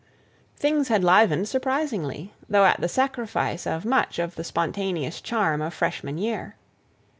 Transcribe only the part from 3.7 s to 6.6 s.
much of the spontaneous charm of freshman year.